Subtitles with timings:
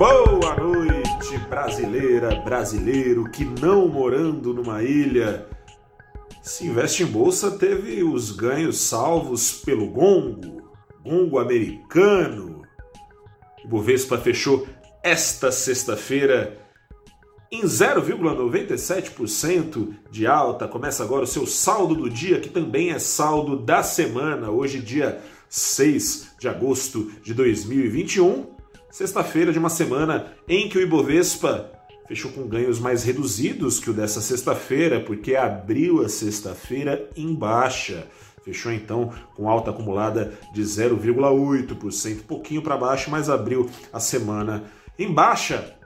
[0.00, 5.46] Boa noite, brasileira, brasileiro que não morando numa ilha
[6.42, 10.70] se investe em bolsa teve os ganhos salvos pelo gongo,
[11.04, 12.62] gongo americano.
[13.62, 14.66] O Bovespa fechou
[15.02, 16.58] esta sexta-feira
[17.52, 20.66] em 0,97% de alta.
[20.66, 24.50] Começa agora o seu saldo do dia, que também é saldo da semana.
[24.50, 25.20] Hoje, dia
[25.50, 28.49] 6 de agosto de 2021,
[28.90, 31.70] sexta-feira de uma semana em que o Ibovespa
[32.08, 38.06] fechou com ganhos mais reduzidos que o dessa sexta-feira, porque abriu a sexta-feira em baixa.
[38.44, 44.64] Fechou então com alta acumulada de 0,8%, pouquinho para baixo, mas abriu a semana
[44.98, 45.76] em baixa,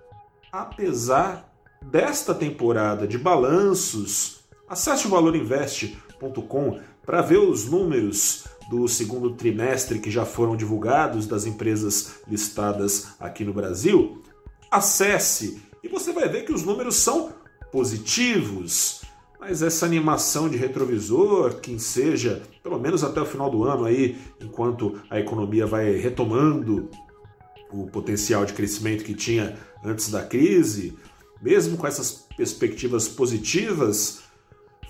[0.50, 1.52] apesar
[1.82, 4.40] desta temporada de balanços.
[4.66, 11.46] Acesse o valorinvest.com para ver os números do segundo trimestre que já foram divulgados das
[11.46, 14.22] empresas listadas aqui no Brasil.
[14.70, 17.32] Acesse e você vai ver que os números são
[17.70, 19.02] positivos.
[19.38, 24.16] Mas essa animação de retrovisor, quem seja, pelo menos até o final do ano aí,
[24.40, 26.88] enquanto a economia vai retomando
[27.70, 30.96] o potencial de crescimento que tinha antes da crise,
[31.42, 34.23] mesmo com essas perspectivas positivas,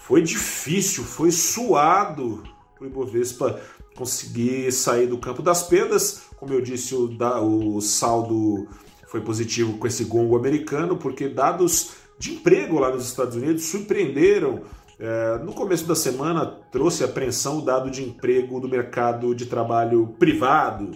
[0.07, 2.43] foi difícil, foi suado
[2.75, 3.59] para o Ibovespa
[3.97, 6.25] conseguir sair do campo das perdas.
[6.37, 8.69] Como eu disse, o, da, o saldo
[9.07, 14.65] foi positivo com esse gongo americano, porque dados de emprego lá nos Estados Unidos surpreenderam.
[15.01, 20.09] É, no começo da semana trouxe apreensão o dado de emprego do mercado de trabalho
[20.19, 20.91] privado.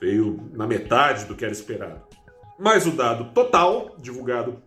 [0.00, 2.00] Veio na metade do que era esperado.
[2.58, 4.62] Mas o dado total, divulgado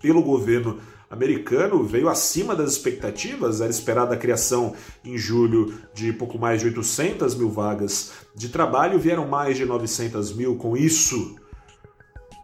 [0.00, 3.60] pelo governo americano, veio acima das expectativas.
[3.60, 8.98] Era esperada a criação em julho de pouco mais de 800 mil vagas de trabalho,
[8.98, 10.56] vieram mais de 900 mil.
[10.56, 11.36] Com isso,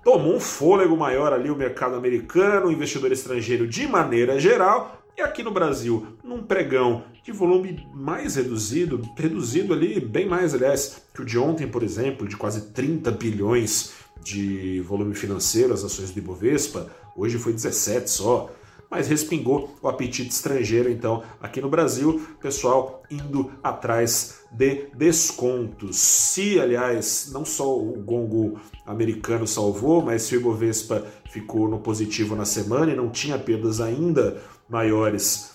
[0.03, 5.01] tomou um fôlego maior ali o mercado americano, o investidor estrangeiro de maneira geral.
[5.17, 11.03] E aqui no Brasil, num pregão de volume mais reduzido, reduzido ali, bem mais, aliás,
[11.15, 13.93] que o de ontem, por exemplo, de quase 30 bilhões
[14.25, 18.51] de volume financeiro, as ações do Ibovespa, hoje foi 17 só.
[18.91, 25.97] Mas respingou o apetite estrangeiro, então, aqui no Brasil, pessoal indo atrás de descontos.
[25.97, 32.37] Se, aliás, não só o gongo americano salvou, mas se o Ibovespa ficou no positivo
[32.37, 35.55] na semana e não tinha perdas ainda maiores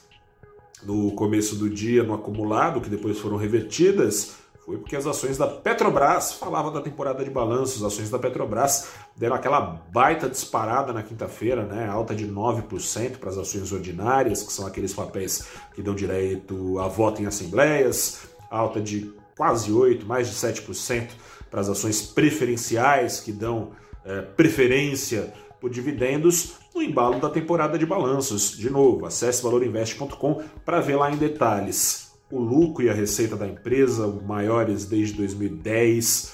[0.83, 4.35] no começo do dia, no acumulado, que depois foram revertidas,
[4.69, 8.89] foi porque as ações da Petrobras, falava da temporada de balanços, as ações da Petrobras
[9.17, 11.89] deram aquela baita disparada na quinta-feira, né?
[11.89, 16.87] alta de 9% para as ações ordinárias, que são aqueles papéis que dão direito a
[16.87, 21.09] voto em assembleias, alta de quase 8%, mais de 7%
[21.49, 23.71] para as ações preferenciais, que dão
[24.05, 28.51] é, preferência por dividendos, no embalo da temporada de balanços.
[28.51, 33.47] De novo, acesse valorinvest.com para ver lá em detalhes o lucro e a receita da
[33.47, 36.33] empresa maiores desde 2010.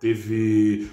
[0.00, 0.90] Teve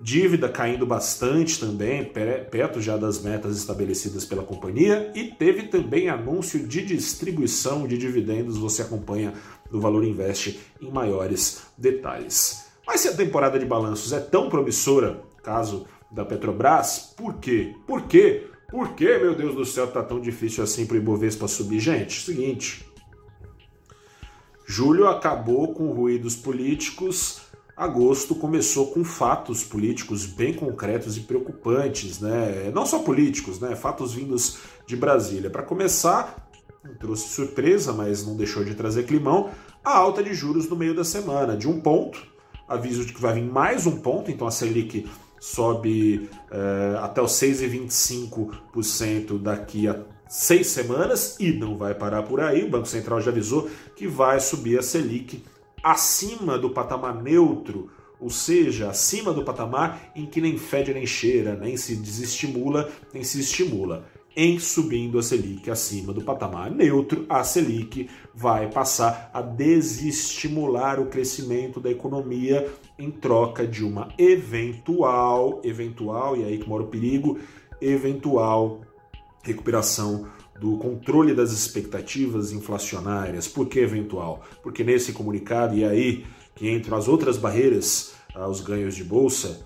[0.00, 6.66] dívida caindo bastante também, perto já das metas estabelecidas pela companhia, e teve também anúncio
[6.66, 8.56] de distribuição de dividendos.
[8.58, 9.34] Você acompanha
[9.70, 12.66] no Valor Invest em maiores detalhes.
[12.86, 17.74] Mas se a temporada de balanços é tão promissora, caso da Petrobras, por quê?
[17.86, 18.46] Por quê?
[18.70, 21.80] Por que, meu Deus do céu, tá tão difícil assim para o Ibovespa subir?
[21.80, 22.84] Gente, seguinte,
[24.70, 27.40] Julho acabou com ruídos políticos,
[27.74, 32.70] agosto começou com fatos políticos bem concretos e preocupantes, né?
[32.74, 33.74] Não só políticos, né?
[33.74, 35.48] Fatos vindos de Brasília.
[35.48, 36.50] Para começar,
[37.00, 39.48] trouxe surpresa, mas não deixou de trazer climão,
[39.82, 42.22] a alta de juros no meio da semana, de um ponto,
[42.68, 45.08] aviso de que vai vir mais um ponto, então a Selic
[45.40, 49.94] sobe é, até os 6,25% daqui a
[50.28, 52.62] seis semanas e não vai parar por aí.
[52.62, 55.42] O Banco Central já avisou que vai subir a Selic
[55.82, 57.90] acima do patamar neutro,
[58.20, 63.22] ou seja, acima do patamar em que nem fede nem cheira, nem se desestimula, nem
[63.22, 64.04] se estimula.
[64.36, 71.06] Em subindo a Selic acima do patamar neutro, a Selic vai passar a desestimular o
[71.06, 77.38] crescimento da economia em troca de uma eventual, eventual, e aí que mora o perigo,
[77.80, 78.82] eventual
[79.42, 80.26] recuperação
[80.60, 83.46] do controle das expectativas inflacionárias.
[83.46, 84.42] Por que eventual?
[84.62, 89.64] Porque nesse comunicado, e aí que entram as outras barreiras aos ganhos de bolsa,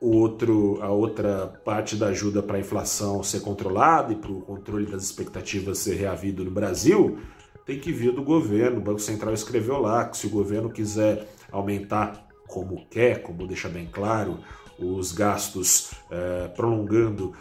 [0.00, 4.42] o outro, a outra parte da ajuda para a inflação ser controlada e para o
[4.42, 7.18] controle das expectativas ser reavido no Brasil,
[7.64, 8.78] tem que vir do governo.
[8.78, 13.68] O Banco Central escreveu lá que se o governo quiser aumentar como quer, como deixa
[13.68, 14.38] bem claro,
[14.78, 17.32] os gastos é, prolongando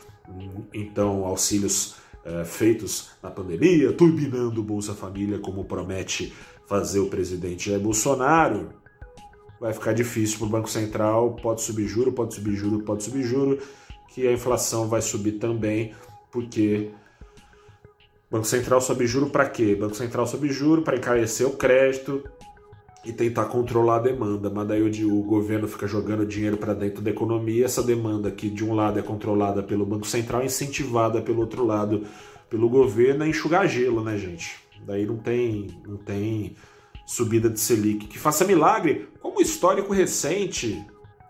[0.73, 6.33] então auxílios é, feitos na pandemia, turbinando o Bolsa Família, como promete
[6.67, 8.69] fazer o presidente Jair Bolsonaro,
[9.59, 13.23] vai ficar difícil para o Banco Central, pode subir juro, pode subir juro, pode subir
[13.23, 13.59] juro,
[14.09, 15.93] que a inflação vai subir também,
[16.31, 16.91] porque
[18.29, 19.75] Banco Central sobe juro para quê?
[19.75, 22.23] Banco Central sobe juro para encarecer o crédito
[23.05, 27.01] e tentar controlar a demanda, mas daí o, o governo fica jogando dinheiro para dentro
[27.01, 31.41] da economia, essa demanda que de um lado é controlada pelo Banco Central, incentivada pelo
[31.41, 32.03] outro lado
[32.49, 34.55] pelo governo, é enxugar gelo, né, gente?
[34.85, 36.55] Daí não tem, não tem
[37.05, 38.07] subida de Selic.
[38.07, 40.83] Que faça milagre, como o histórico recente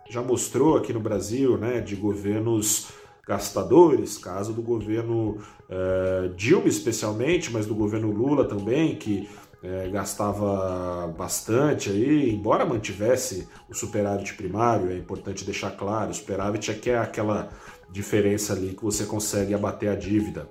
[0.10, 2.88] já mostrou aqui no Brasil, né, de governos
[3.28, 9.28] gastadores, caso do governo eh, Dilma especialmente, mas do governo Lula também, que
[9.66, 16.70] eh, gastava bastante aí, embora mantivesse o superávit primário, é importante deixar claro, o superávit
[16.70, 17.50] é que é aquela
[17.92, 20.48] diferença ali que você consegue abater a dívida.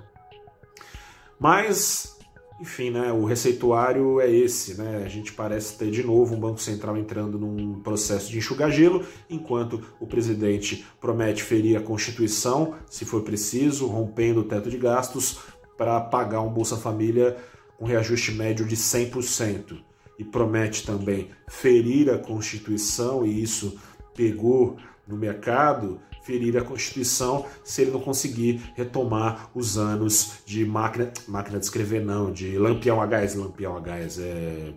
[1.39, 2.15] Mas
[2.61, 5.03] enfim, né, o receituário é esse, né?
[5.05, 9.05] A gente parece ter de novo um Banco Central entrando num processo de enxugar gelo,
[9.29, 15.39] enquanto o presidente promete ferir a Constituição, se for preciso, rompendo o teto de gastos
[15.77, 17.37] para pagar um Bolsa Família
[17.79, 19.79] com reajuste médio de 100%.
[20.19, 23.77] E promete também ferir a Constituição, e isso
[24.15, 24.77] pegou
[25.09, 31.59] no mercado, ferir a Constituição se ele não conseguir retomar os anos de máquina, máquina
[31.59, 34.73] de escrever, não, de lampião a gás, lampião a gás, é,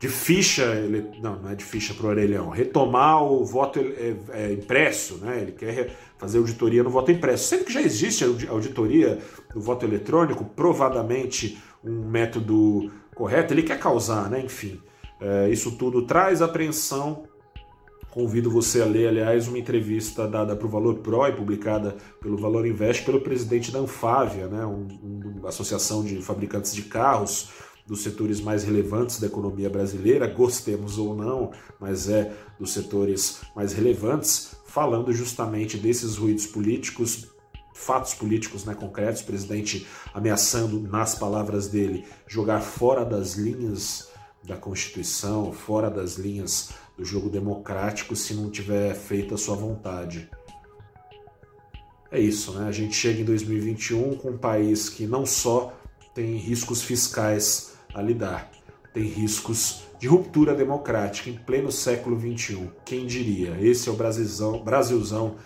[0.00, 0.64] de ficha,
[1.20, 5.42] não, não é de ficha para o orelhão, retomar o voto é, é, impresso, né?
[5.42, 9.18] ele quer fazer auditoria no voto impresso, sendo que já existe auditoria
[9.52, 14.40] do voto eletrônico, provadamente um método correto, ele quer causar, né?
[14.40, 14.80] enfim,
[15.20, 17.24] é, isso tudo traz apreensão
[18.10, 22.36] Convido você a ler, aliás, uma entrevista dada para o Valor Pro e publicada pelo
[22.36, 24.88] Valor Invest pelo presidente da Anfávia, né, um,
[25.38, 27.50] uma associação de fabricantes de carros
[27.90, 31.50] dos setores mais relevantes da economia brasileira, gostemos ou não,
[31.80, 37.26] mas é dos setores mais relevantes, falando justamente desses ruídos políticos,
[37.74, 44.08] fatos políticos né, concretos, o presidente ameaçando, nas palavras dele, jogar fora das linhas
[44.44, 50.30] da Constituição, fora das linhas do jogo democrático se não tiver feita a sua vontade.
[52.08, 52.68] É isso, né?
[52.68, 55.72] A gente chega em 2021 com um país que não só
[56.14, 58.50] tem riscos fiscais a lidar,
[58.92, 62.70] tem riscos de ruptura democrática em pleno século XXI.
[62.84, 63.56] Quem diria?
[63.60, 65.36] Esse é o Brasilzão, Brasilzão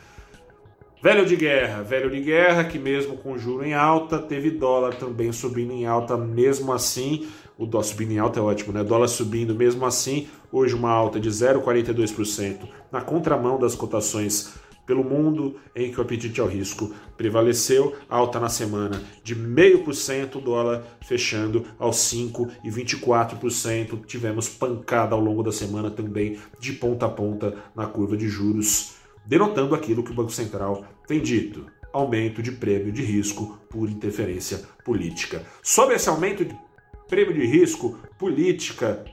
[1.02, 5.32] velho de guerra, velho de guerra que mesmo com juro em alta, teve dólar também
[5.32, 7.26] subindo em alta mesmo assim
[7.56, 8.82] o dólar subindo em alta é ótimo, né?
[8.82, 14.54] Dólar subindo mesmo assim, hoje uma alta de 0,42%, na contramão das cotações
[14.86, 20.84] pelo mundo em que o apetite ao risco prevaleceu, alta na semana de 0,5%, dólar
[21.00, 24.04] fechando aos 5,24%.
[24.06, 28.94] Tivemos pancada ao longo da semana também de ponta a ponta na curva de juros,
[29.24, 31.66] denotando aquilo que o Banco Central tem dito.
[31.92, 35.44] Aumento de prêmio de risco por interferência política.
[35.62, 36.56] Sobre esse aumento de
[37.08, 39.04] prêmio de risco, política,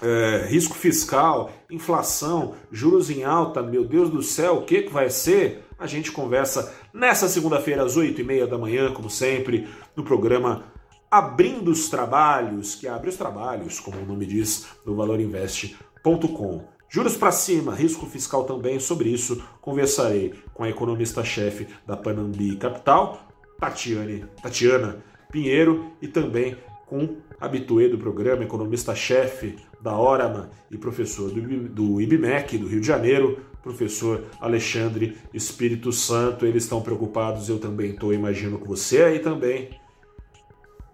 [0.00, 5.10] é, risco fiscal, inflação, juros em alta, meu Deus do céu, o que, que vai
[5.10, 5.64] ser?
[5.78, 10.64] A gente conversa nessa segunda-feira às 8h30 da manhã, como sempre, no programa
[11.10, 16.64] Abrindo os Trabalhos, que abre os trabalhos, como o nome diz, no valorinvest.com.
[16.90, 23.28] Juros para cima, risco fiscal também, sobre isso conversarei com a economista-chefe da Panambi Capital,
[23.60, 26.56] Tatiane, Tatiana Pinheiro, e também
[26.86, 33.38] com habituê do programa, economista-chefe da Orama e professor do, IBMEC do Rio de Janeiro,
[33.62, 36.46] professor Alexandre Espírito Santo.
[36.46, 39.70] Eles estão preocupados, eu também estou, imagino que você aí também.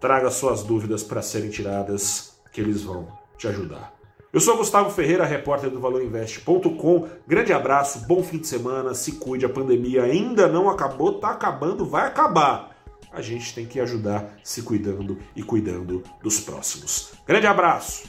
[0.00, 3.94] Traga suas dúvidas para serem tiradas, que eles vão te ajudar.
[4.32, 7.08] Eu sou Gustavo Ferreira, repórter do ValorInvest.com.
[7.26, 11.86] Grande abraço, bom fim de semana, se cuide, a pandemia ainda não acabou, tá acabando,
[11.86, 12.74] vai acabar
[13.14, 17.12] a gente tem que ajudar se cuidando e cuidando dos próximos.
[17.24, 18.08] Grande abraço,